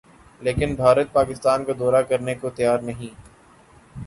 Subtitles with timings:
[0.41, 3.13] لیکن بھارت پاکستان کا دورہ کرنے کو تیار نہیں